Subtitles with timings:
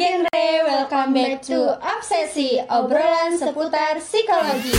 [0.00, 4.72] genre, welcome back to Obsesi, obrolan seputar psikologi.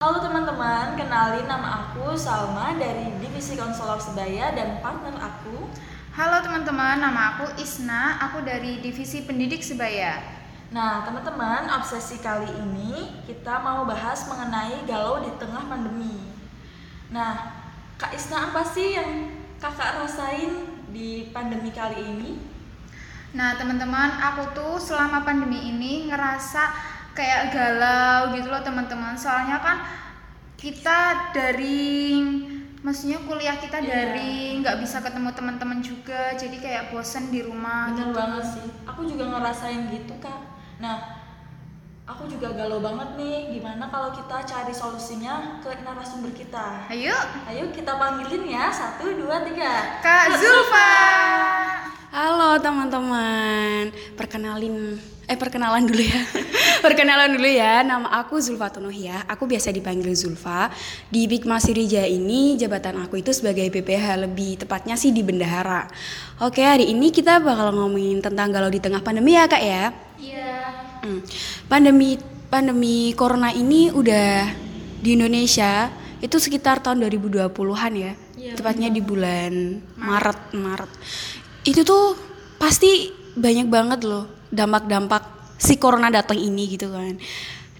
[0.00, 5.68] Halo teman-teman, kenalin nama aku Salma dari Divisi Konselor Sebaya dan partner aku
[6.16, 10.39] Halo teman-teman, nama aku Isna, aku dari Divisi Pendidik Sebaya.
[10.70, 16.30] Nah teman-teman, obsesi kali ini kita mau bahas mengenai galau di tengah pandemi
[17.10, 17.34] Nah,
[17.98, 19.28] Kak Isna apa sih yang
[19.58, 20.62] kakak rasain
[20.94, 22.30] di pandemi kali ini?
[23.34, 26.70] Nah teman-teman, aku tuh selama pandemi ini ngerasa
[27.18, 29.18] kayak galau gitu loh teman-teman.
[29.18, 29.82] Soalnya kan
[30.54, 32.46] kita daring,
[32.80, 33.90] maksudnya kuliah kita Iya.
[33.90, 37.90] daring, nggak bisa ketemu teman-teman juga, jadi kayak bosen di rumah.
[37.90, 38.16] Bener gitu.
[38.16, 40.49] banget sih, aku juga ngerasain gitu kak
[40.80, 40.96] Nah,
[42.08, 47.12] aku juga galau banget nih Gimana kalau kita cari solusinya ke narasumber kita Ayo,
[47.44, 50.92] Ayo kita panggilin ya, satu, dua, tiga Kak Zulfa.
[52.10, 54.98] Halo teman-teman, perkenalin
[55.30, 56.18] eh perkenalan dulu ya.
[56.84, 59.22] perkenalan dulu ya, nama aku Zulfa Tunuhia.
[59.30, 60.74] Aku biasa dipanggil Zulfa.
[61.06, 65.86] Di Big Masirija ini jabatan aku itu sebagai BPH, lebih tepatnya sih di bendahara.
[66.42, 69.94] Oke, hari ini kita bakal ngomongin tentang galau di tengah pandemi ya, Kak ya.
[70.18, 70.49] Iya.
[71.66, 72.18] Pandemi
[72.50, 74.50] pandemi corona ini udah
[75.00, 75.88] di Indonesia
[76.20, 78.12] itu sekitar tahun 2020-an ya.
[78.36, 80.90] Iya, Tepatnya di bulan Maret, Maret.
[81.64, 82.16] Itu tuh
[82.60, 87.16] pasti banyak banget loh dampak-dampak si corona datang ini gitu kan.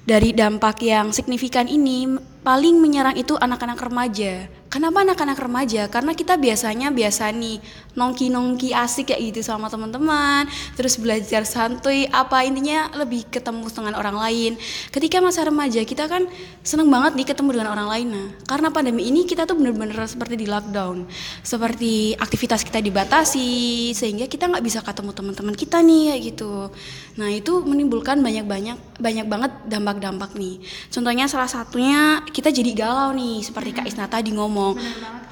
[0.01, 2.09] Dari dampak yang signifikan ini
[2.41, 4.49] paling menyerang itu anak-anak remaja.
[4.71, 5.91] Kenapa anak-anak remaja?
[5.91, 7.59] Karena kita biasanya biasa nih
[7.99, 10.47] nongki-nongki asik kayak gitu sama teman-teman,
[10.79, 14.55] terus belajar santuy apa intinya lebih ketemu dengan orang lain.
[14.95, 16.31] Ketika masa remaja kita kan
[16.63, 18.09] seneng banget nih ketemu dengan orang lain.
[18.15, 21.03] Nah, karena pandemi ini kita tuh bener-bener seperti di lockdown,
[21.43, 26.71] seperti aktivitas kita dibatasi sehingga kita nggak bisa ketemu teman-teman kita nih kayak gitu.
[27.19, 30.61] Nah itu menimbulkan banyak-banyak banyak banget dampak-dampak nih.
[30.93, 34.77] Contohnya salah satunya kita jadi galau nih seperti Kak Isna tadi ngomong.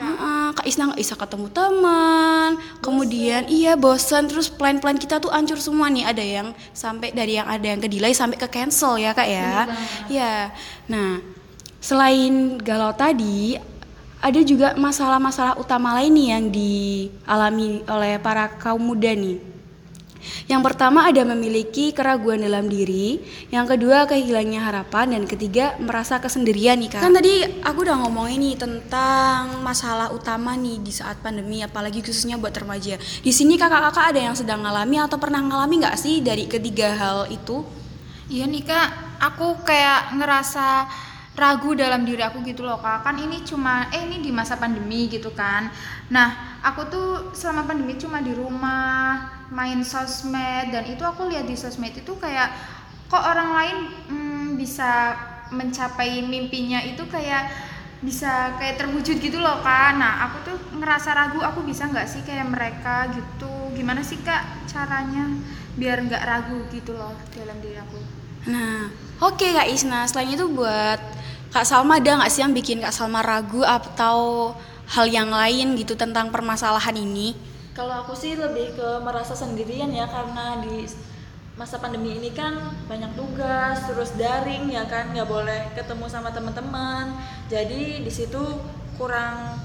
[0.01, 5.61] Heeh, Kak Isna nggak bisa ketemu teman, kemudian iya bosan, terus plan-plan kita tuh hancur
[5.61, 6.09] semua nih.
[6.09, 9.69] Ada yang sampai dari yang ada yang ke delay sampai ke cancel ya kak ya.
[10.09, 10.50] Ya,
[10.89, 11.21] nah
[11.79, 13.61] selain galau tadi,
[14.19, 19.47] ada juga masalah-masalah utama lain nih yang dialami oleh para kaum muda nih.
[20.51, 23.21] Yang pertama ada memiliki keraguan dalam diri,
[23.55, 27.03] yang kedua kehilangnya harapan, dan ketiga merasa kesendirian nih kak.
[27.03, 32.37] Kan tadi aku udah ngomongin nih tentang masalah utama nih di saat pandemi, apalagi khususnya
[32.37, 32.99] buat remaja.
[32.99, 37.19] Di sini kakak-kakak ada yang sedang ngalami atau pernah ngalami nggak sih dari ketiga hal
[37.31, 37.62] itu?
[38.29, 38.89] Iya nih kak,
[39.25, 40.85] aku kayak ngerasa
[41.38, 43.06] ragu dalam diri aku gitu loh kak.
[43.06, 45.71] Kan ini cuma, eh ini di masa pandemi gitu kan.
[46.10, 51.56] Nah, aku tuh selama pandemi cuma di rumah, main sosmed dan itu aku lihat di
[51.56, 52.53] sosmed itu kayak
[53.09, 53.76] kok orang lain
[54.12, 55.16] hmm, bisa
[55.49, 57.49] mencapai mimpinya itu kayak
[57.99, 59.97] bisa kayak terwujud gitu loh kak.
[59.97, 63.72] Nah, aku tuh ngerasa ragu aku bisa nggak sih kayak mereka gitu.
[63.75, 65.26] Gimana sih kak caranya
[65.78, 67.99] biar nggak ragu gitu loh dalam diri aku?
[68.50, 70.06] Nah, oke Kak Isna.
[70.06, 70.99] Selain itu buat
[71.49, 74.53] Kak Salma ada nggak sih yang bikin Kak Salma ragu atau
[74.89, 77.37] hal yang lain gitu tentang permasalahan ini?
[77.73, 80.83] Kalau aku sih lebih ke merasa sendirian ya karena di
[81.55, 82.55] masa pandemi ini kan
[82.87, 87.19] banyak tugas terus daring ya kan nggak boleh ketemu sama teman-teman
[87.50, 88.39] jadi di situ
[88.95, 89.59] kurang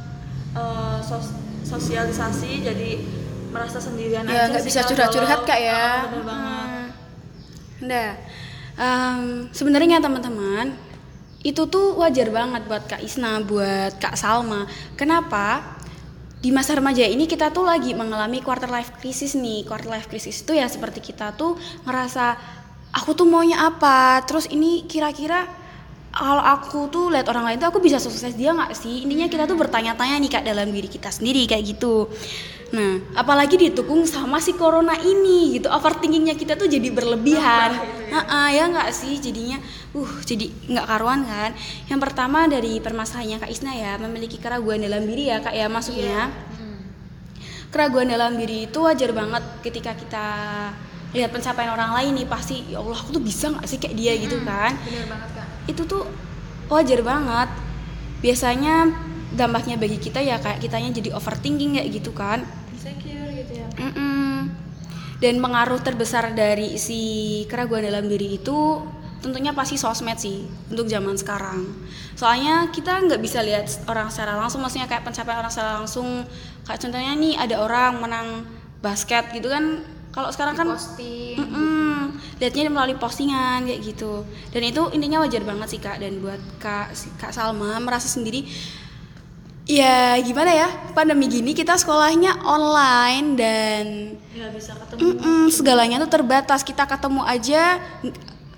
[0.58, 2.92] eh, sos- sosialisasi jadi
[3.54, 5.78] merasa sendirian Ya aja nggak bisa curhat-curhat Kak ya.
[5.78, 6.90] Ah, bener banget Hmm.
[7.84, 8.10] Nah,
[8.78, 10.74] em, sebenarnya teman-teman
[11.44, 14.64] itu tuh wajar banget buat Kak Isna, buat Kak Salma.
[14.96, 15.76] Kenapa?
[16.40, 19.68] Di masa remaja ini kita tuh lagi mengalami quarter life crisis nih.
[19.68, 22.36] Quarter life crisis itu ya seperti kita tuh ngerasa
[22.96, 24.24] aku tuh maunya apa.
[24.24, 25.63] Terus ini kira-kira
[26.14, 29.02] kalau aku tuh lihat orang lain tuh aku bisa sukses dia nggak sih?
[29.02, 32.06] Intinya kita tuh bertanya-tanya nih kak dalam diri kita sendiri kayak gitu.
[32.74, 37.82] Nah, apalagi didukung sama si corona ini gitu, overthinkingnya kita tuh jadi berlebihan.
[38.14, 39.58] Heeh, ya nggak sih jadinya,
[39.94, 41.54] uh jadi nggak karuan kan.
[41.90, 46.30] Yang pertama dari permasalahannya kak Isna ya memiliki keraguan dalam diri ya kak ya masuknya.
[47.74, 50.26] Keraguan dalam diri itu wajar banget ketika kita
[51.14, 54.14] lihat pencapaian orang lain nih pasti ya Allah aku tuh bisa nggak sih kayak dia
[54.18, 55.43] gitu kan Bener banget kak.
[55.70, 56.04] Itu tuh
[56.68, 57.50] wajar banget
[58.24, 58.92] biasanya
[59.34, 64.54] dampaknya bagi kita ya kayak kitanya jadi overthinking kayak gitu kan insecure gitu ya Mm-mm.
[65.20, 67.02] dan pengaruh terbesar dari si
[67.50, 68.84] keraguan dalam diri itu
[69.24, 71.64] tentunya pasti sosmed sih untuk zaman sekarang.
[72.20, 76.28] Soalnya kita nggak bisa lihat orang secara langsung, maksudnya kayak pencapaian orang secara langsung.
[76.68, 78.28] Kayak contohnya nih ada orang menang
[78.84, 79.80] basket gitu kan.
[80.12, 81.83] Kalau sekarang kan posting Mm-mm.
[82.42, 84.24] Lihatnya melalui postingan kayak gitu.
[84.50, 85.98] Dan itu intinya wajar banget sih kak.
[86.02, 88.46] Dan buat kak si- kak Salma merasa sendiri
[89.64, 93.84] ya gimana ya pandemi gini kita sekolahnya online dan
[94.36, 95.00] nggak bisa ketemu.
[95.00, 96.62] Mm-mm, segalanya tuh terbatas.
[96.68, 97.80] Kita ketemu aja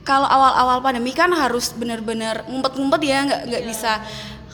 [0.06, 3.92] kalau awal-awal pandemi kan harus bener-bener ngumpet-ngumpet ya nggak nggak bisa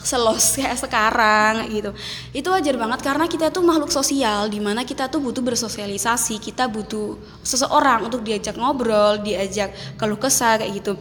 [0.03, 1.92] selos kayak sekarang gitu.
[2.33, 6.68] Itu wajar banget karena kita tuh makhluk sosial di mana kita tuh butuh bersosialisasi kita
[6.68, 10.94] butuh seseorang untuk diajak ngobrol diajak keluh kesah kayak gitu.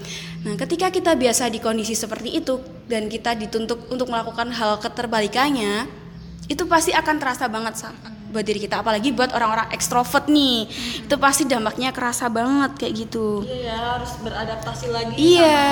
[0.44, 5.87] Nah ketika kita biasa di kondisi seperti itu dan kita dituntut untuk melakukan hal keterbalikannya
[6.50, 7.94] itu pasti akan terasa banget Sa,
[8.31, 8.82] buat diri kita.
[8.82, 10.67] Apalagi buat orang-orang ekstrovert nih
[11.06, 13.47] itu pasti dampaknya kerasa banget kayak gitu.
[13.47, 15.62] Iya ya harus beradaptasi lagi Iya.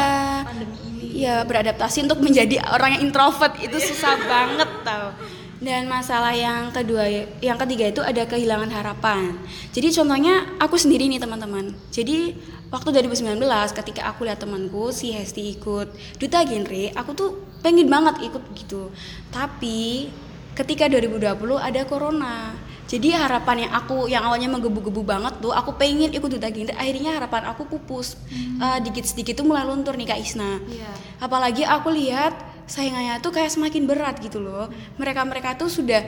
[0.47, 0.88] sama pandemi
[1.19, 5.11] Iya beradaptasi untuk menjadi orang yang introvert itu susah banget tau.
[5.59, 7.11] Dan masalah yang kedua,
[7.43, 9.35] yang ketiga itu ada kehilangan harapan.
[9.75, 11.75] Jadi contohnya aku sendiri nih teman-teman.
[11.91, 12.39] Jadi
[12.71, 13.35] waktu 2019
[13.75, 15.91] ketika aku lihat temanku si Hesti ikut
[16.23, 17.31] duta genre, aku tuh
[17.67, 18.95] pengen banget ikut gitu.
[19.35, 20.07] Tapi
[20.55, 22.55] ketika 2020 ada corona.
[22.89, 27.21] Jadi harapan yang aku yang awalnya menggebu-gebu banget tuh, aku pengen ikut duta genre, akhirnya
[27.21, 28.17] harapan aku pupus.
[28.33, 30.57] Eh, dikit-sedikit tuh mulai luntur nih Kak Isna.
[30.65, 30.91] Iya.
[31.21, 32.33] apalagi aku lihat
[32.65, 34.73] saingannya tuh kayak semakin berat gitu loh.
[34.97, 36.01] Mereka mereka tuh sudah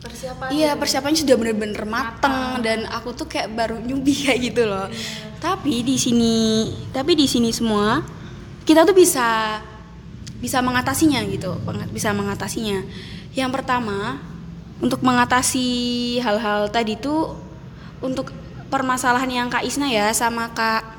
[0.00, 4.88] persiapan iya persiapannya sudah bener-bener mateng dan aku tuh kayak baru nyubi kayak gitu loh.
[5.40, 6.36] Tapi di sini
[6.92, 8.00] tapi di sini semua
[8.64, 9.60] kita tuh bisa
[10.40, 11.56] bisa mengatasinya gitu
[11.92, 12.80] bisa mengatasinya.
[13.36, 14.29] Yang pertama
[14.80, 15.68] untuk mengatasi
[16.24, 17.36] hal-hal tadi tuh
[18.00, 18.32] untuk
[18.72, 20.98] permasalahan yang Kak Isna ya sama Kak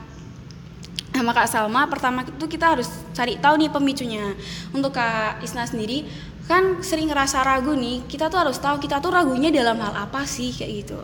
[1.12, 4.38] sama Kak Salma pertama itu kita harus cari tahu nih pemicunya.
[4.72, 6.08] Untuk Kak Isna sendiri
[6.46, 10.24] kan sering ngerasa ragu nih kita tuh harus tahu kita tuh ragunya dalam hal apa
[10.24, 11.00] sih kayak gitu.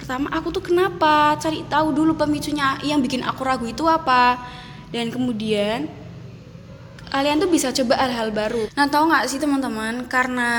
[0.00, 4.40] Pertama aku tuh kenapa cari tahu dulu pemicunya yang bikin aku ragu itu apa.
[4.88, 5.84] Dan kemudian
[7.08, 8.68] kalian tuh bisa coba hal-hal baru.
[8.76, 10.50] Nah tahu nggak sih teman-teman karena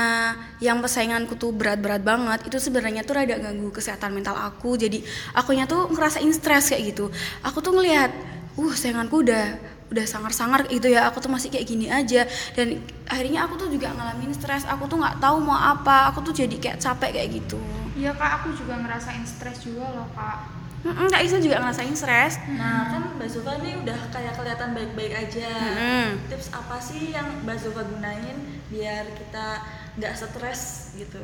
[0.58, 4.76] yang persainganku tuh berat-berat banget itu sebenarnya tuh rada ganggu kesehatan mental aku.
[4.76, 5.02] Jadi
[5.34, 7.08] akunya tuh ngerasain stres kayak gitu.
[7.46, 8.10] Aku tuh ngelihat,
[8.58, 9.56] uh sainganku udah
[9.90, 11.10] udah sangar-sangar gitu ya.
[11.10, 12.78] Aku tuh masih kayak gini aja dan
[13.10, 14.66] akhirnya aku tuh juga ngalamin stres.
[14.66, 16.10] Aku tuh nggak tahu mau apa.
[16.14, 17.58] Aku tuh jadi kayak capek kayak gitu.
[17.98, 20.59] Iya kak, aku juga ngerasain stres juga loh kak.
[20.80, 22.40] Mm-mm, Kak Isa juga ngerasain stres.
[22.56, 25.52] Nah kan Mbak Zulfa nih udah kayak kelihatan baik-baik aja.
[25.52, 26.06] Mm-mm.
[26.32, 28.36] Tips apa sih yang Mbak Zulfa gunain
[28.72, 29.60] biar kita
[30.00, 31.20] nggak stres gitu?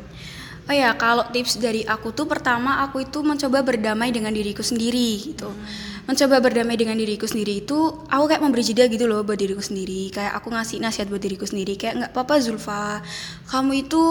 [0.66, 5.32] Oh ya, kalau tips dari aku tuh pertama aku itu mencoba berdamai dengan diriku sendiri
[5.32, 5.46] gitu.
[6.10, 10.10] Mencoba berdamai dengan diriku sendiri itu aku kayak memberi jeda gitu loh buat diriku sendiri.
[10.10, 12.98] Kayak aku ngasih nasihat buat diriku sendiri kayak nggak apa-apa Zulfa.
[13.46, 14.02] Kamu itu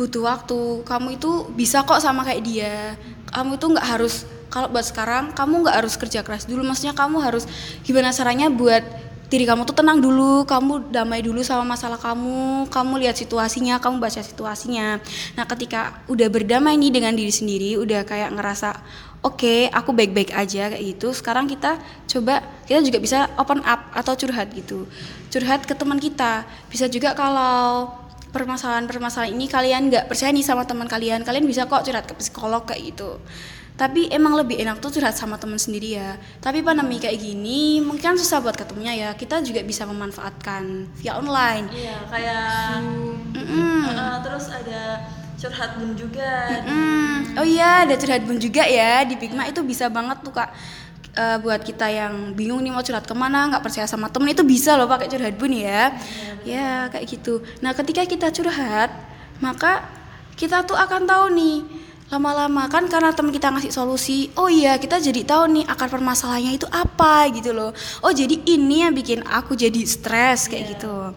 [0.00, 0.82] butuh waktu.
[0.88, 2.96] Kamu itu bisa kok sama kayak dia.
[3.30, 6.62] Kamu itu nggak harus kalau buat sekarang kamu nggak harus kerja keras dulu.
[6.62, 7.44] Maksudnya kamu harus
[7.82, 8.82] gimana caranya buat
[9.26, 13.98] diri kamu tuh tenang dulu, kamu damai dulu sama masalah kamu, kamu lihat situasinya, kamu
[13.98, 15.02] baca situasinya.
[15.34, 18.78] Nah, ketika udah berdamai nih dengan diri sendiri, udah kayak ngerasa
[19.26, 21.10] oke, aku baik-baik aja kayak gitu.
[21.10, 21.74] Sekarang kita
[22.06, 22.38] coba
[22.70, 24.86] kita juga bisa open up atau curhat gitu.
[25.34, 26.46] Curhat ke teman kita.
[26.70, 27.90] Bisa juga kalau
[28.30, 32.62] permasalahan-permasalahan ini kalian nggak percaya nih sama teman kalian, kalian bisa kok curhat ke psikolog
[32.62, 33.18] kayak gitu
[33.76, 36.16] tapi emang lebih enak tuh curhat sama teman sendiri ya.
[36.40, 39.10] Tapi pandemi kayak gini mungkin susah buat ketemunya ya.
[39.12, 41.68] Kita juga bisa memanfaatkan via online.
[41.68, 42.48] Iya kayak
[43.36, 43.84] Mm-mm.
[43.92, 45.04] uh, terus ada
[45.36, 46.64] curhat bun juga.
[46.64, 47.36] Mm.
[47.36, 49.44] oh iya ada curhat bun juga ya di Bigma.
[49.44, 50.56] Itu bisa banget tuh kak.
[51.16, 54.44] Eh, buat kita yang bingung nih mau curhat ke mana nggak percaya sama temen itu
[54.44, 55.92] bisa loh pakai curhat bun ya.
[56.48, 57.44] Ya kayak gitu.
[57.60, 58.88] Nah ketika kita curhat
[59.36, 59.84] maka
[60.32, 61.75] kita tuh akan tahu nih
[62.06, 66.54] lama-lama kan karena teman kita ngasih solusi oh iya kita jadi tahu nih akar permasalahannya
[66.54, 67.74] itu apa gitu loh.
[68.06, 71.10] Oh jadi ini yang bikin aku jadi stres kayak gitu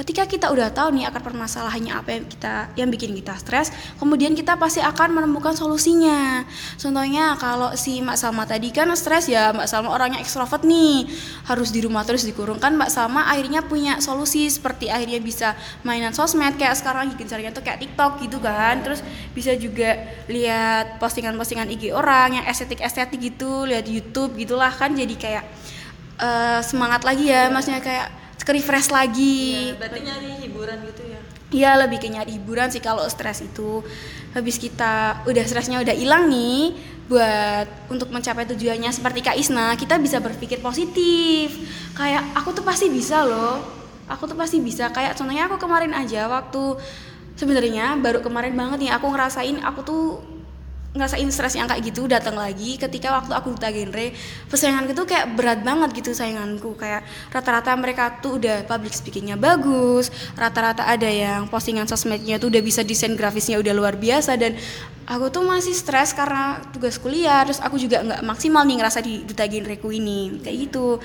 [0.00, 3.68] ketika kita udah tahu nih akar permasalahannya apa yang kita yang bikin kita stres
[4.00, 6.44] kemudian kita pasti akan menemukan solusinya.
[6.80, 11.04] Contohnya kalau si Mbak Salma tadi kan stres ya Mbak Salma orangnya ekstrovert nih
[11.46, 15.52] harus di rumah terus dikurung kan Mbak Salma akhirnya punya solusi seperti akhirnya bisa
[15.84, 18.80] mainan sosmed kayak sekarang lagi gencarnya tuh kayak TikTok gitu kan.
[18.80, 19.00] Terus
[19.32, 19.96] bisa juga
[20.26, 25.44] lihat postingan-postingan IG orang yang estetik-estetik gitu lihat YouTube gitulah kan jadi kayak
[26.20, 28.19] eh, semangat lagi ya maksudnya kayak
[28.50, 29.70] ke refresh lagi.
[29.70, 31.20] Ya, berarti nyari hiburan gitu ya.
[31.50, 33.86] Iya lebih ke nyari hiburan sih kalau stres itu.
[34.34, 36.74] Habis kita udah stresnya udah hilang nih
[37.06, 41.54] buat untuk mencapai tujuannya seperti Kak Isna kita bisa berpikir positif.
[41.94, 43.62] Kayak aku tuh pasti bisa loh.
[44.10, 44.90] Aku tuh pasti bisa.
[44.90, 46.74] Kayak contohnya aku kemarin aja waktu
[47.38, 50.02] sebenarnya baru kemarin banget nih aku ngerasain aku tuh
[50.90, 54.10] ngerasain stres yang kayak gitu datang lagi ketika waktu aku duta genre
[54.50, 56.74] persainganku tuh kayak berat banget gitu sainganku.
[56.74, 62.62] Kayak rata-rata mereka tuh udah public speakingnya bagus rata-rata ada yang postingan sosmednya tuh udah
[62.62, 64.58] bisa desain grafisnya udah luar biasa dan
[65.06, 69.22] aku tuh masih stres karena tugas kuliah terus aku juga nggak maksimal nih ngerasa di
[69.22, 70.98] duta genreku ini kayak gitu.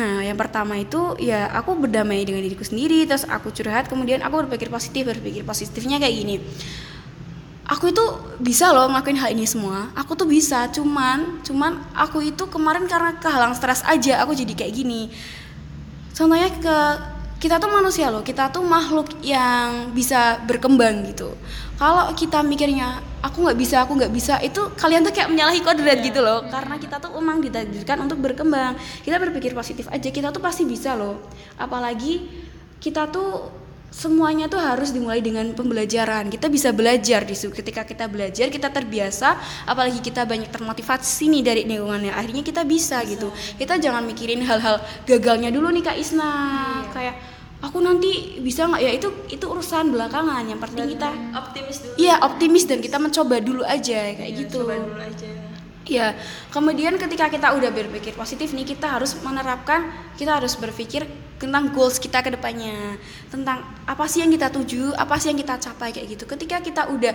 [0.00, 4.48] Nah yang pertama itu ya aku berdamai dengan diriku sendiri terus aku curhat kemudian aku
[4.48, 6.36] berpikir positif berpikir positifnya kayak gini
[7.76, 8.04] aku itu
[8.40, 9.92] bisa loh ngelakuin hal ini semua.
[9.92, 14.72] Aku tuh bisa cuman cuman aku itu kemarin karena kehalang stres aja aku jadi kayak
[14.72, 15.12] gini.
[16.16, 16.78] Contohnya ke
[17.36, 21.36] kita tuh manusia loh kita tuh makhluk yang bisa berkembang gitu.
[21.76, 26.00] Kalau kita mikirnya aku nggak bisa aku nggak bisa itu kalian tuh kayak menyalahi kodrat
[26.00, 26.48] gitu loh.
[26.48, 28.80] Karena kita tuh emang ditakdirkan untuk berkembang.
[29.04, 31.20] Kita berpikir positif aja kita tuh pasti bisa loh.
[31.60, 32.24] Apalagi
[32.80, 33.52] kita tuh
[33.96, 36.28] semuanya tuh harus dimulai dengan pembelajaran.
[36.28, 37.48] Kita bisa belajar di situ.
[37.48, 42.12] Ketika kita belajar, kita terbiasa, apalagi kita banyak termotivasi nih dari lingkungannya.
[42.12, 43.32] Akhirnya kita bisa, gitu.
[43.56, 46.30] Kita jangan mikirin hal-hal gagalnya dulu nih Kak Isna.
[46.92, 47.16] Kayak
[47.64, 50.44] aku nanti bisa nggak ya itu itu urusan belakangan.
[50.44, 51.94] Yang penting kita Optimis dulu.
[51.96, 54.60] iya optimis dan kita mencoba dulu aja kayak Ya, gitu.
[54.60, 55.55] Coba dulu aja.
[55.86, 56.18] Ya,
[56.50, 59.86] kemudian ketika kita udah berpikir positif nih, kita harus menerapkan,
[60.18, 61.06] kita harus berpikir
[61.38, 62.98] tentang goals kita ke depannya,
[63.30, 66.24] tentang apa sih yang kita tuju, apa sih yang kita capai kayak gitu.
[66.26, 67.14] Ketika kita udah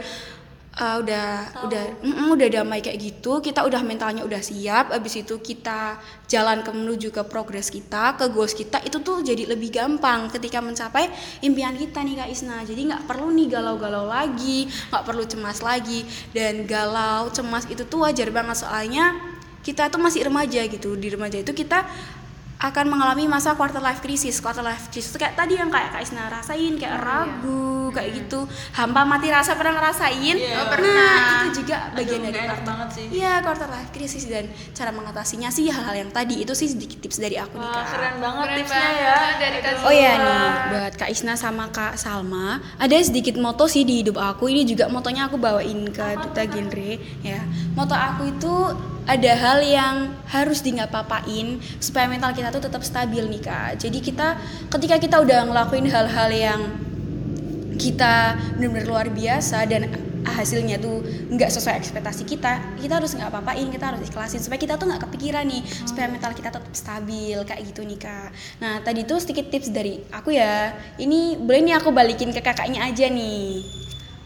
[0.80, 1.28] uh, udah
[1.68, 6.00] udah mm, udah damai kayak gitu, kita udah mentalnya udah siap, abis itu kita
[6.32, 10.64] jalan ke menuju ke progres kita, ke goals kita, itu tuh jadi lebih gampang ketika
[10.64, 11.12] mencapai
[11.44, 12.58] impian kita nih Kak Isna.
[12.64, 18.08] Jadi nggak perlu nih galau-galau lagi, nggak perlu cemas lagi, dan galau, cemas itu tuh
[18.08, 18.64] wajar banget.
[18.64, 19.18] Soalnya
[19.62, 20.98] kita tuh masih remaja gitu.
[20.98, 21.86] Di remaja itu kita
[22.62, 24.38] akan mengalami masa quarter life crisis.
[24.38, 28.46] Quarter life crisis itu kayak tadi yang kayak Kak Isna rasain kayak ragu kayak gitu.
[28.72, 30.36] Hampa mati rasa pernah ngerasain?
[30.38, 30.54] Iya.
[30.54, 31.18] Oh, Nah, pernah.
[31.44, 33.06] itu juga bagian Aduh, dari quarter banget sih.
[33.12, 37.18] Iya, quarter life crisis dan cara mengatasinya sih hal-hal yang tadi itu sih sedikit tips
[37.18, 37.86] dari aku nih Kak.
[37.92, 39.40] keren banget Keren tipsnya banget ya.
[39.42, 43.82] dari Kak Oh ya nih, buat Kak Isna sama Kak Salma, ada sedikit moto sih
[43.82, 44.48] di hidup aku.
[44.48, 46.92] Ini juga motonya aku bawain ke Duta Genre
[47.22, 47.42] ya.
[47.74, 48.54] Moto aku itu
[49.12, 49.96] ada hal yang
[50.32, 53.84] harus di nggak papain supaya mental kita tuh tetap stabil nih Kak.
[53.84, 54.40] Jadi kita
[54.72, 56.62] ketika kita udah ngelakuin hal-hal yang
[57.76, 59.90] kita benar-benar luar biasa dan
[60.22, 61.02] hasilnya tuh
[61.34, 65.10] nggak sesuai ekspektasi kita kita harus nggak apa-apain kita harus ikhlasin supaya kita tuh nggak
[65.10, 68.30] kepikiran nih supaya mental kita tetap stabil kayak gitu nih kak
[68.62, 72.86] nah tadi tuh sedikit tips dari aku ya ini boleh nih aku balikin ke kakaknya
[72.86, 73.66] aja nih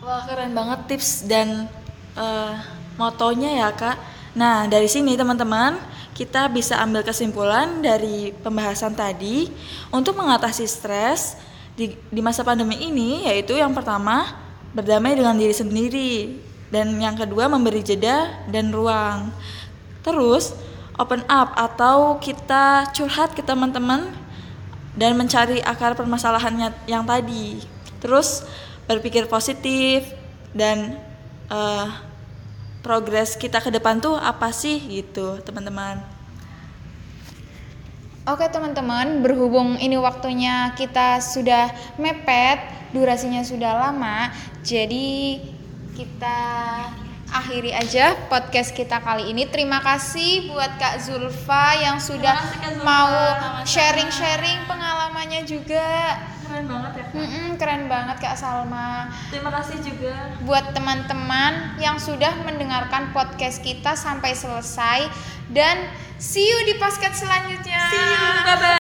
[0.06, 1.66] Wah keren banget tips dan
[2.14, 2.54] eh,
[2.94, 3.98] motonya ya kak.
[4.36, 5.80] Nah dari sini teman-teman
[6.12, 9.48] kita bisa ambil kesimpulan dari pembahasan tadi
[9.92, 11.40] untuk mengatasi stres
[11.76, 14.32] di, di masa pandemi ini yaitu yang pertama
[14.76, 16.12] berdamai dengan diri sendiri
[16.68, 19.32] dan yang kedua memberi jeda dan ruang.
[20.04, 20.52] Terus
[21.00, 24.12] open up atau kita curhat ke teman-teman
[24.96, 27.64] dan mencari akar permasalahannya yang tadi.
[28.04, 28.44] Terus
[28.88, 30.08] berpikir positif
[30.52, 31.00] dan
[31.52, 31.88] eh,
[32.86, 36.06] progres kita ke depan tuh apa sih gitu, teman-teman.
[38.30, 42.62] Oke teman-teman, berhubung ini waktunya kita sudah mepet,
[42.94, 44.30] durasinya sudah lama,
[44.62, 45.42] jadi
[45.98, 46.38] kita
[47.30, 49.46] akhiri aja podcast kita kali ini.
[49.50, 52.86] Terima kasih buat Kak Zulfa yang sudah kasih, Kak Zulfa.
[52.86, 53.14] mau
[53.66, 56.18] sharing-sharing pengalamannya juga.
[56.46, 57.06] Keren banget ya.
[57.16, 59.10] Mm-mm, keren banget Kak Salma.
[59.34, 60.14] Terima kasih juga.
[60.46, 65.10] Buat teman-teman yang sudah mendengarkan podcast kita sampai selesai
[65.52, 65.90] dan
[66.22, 67.82] see you di podcast selanjutnya.
[67.90, 68.85] See you, bye-bye.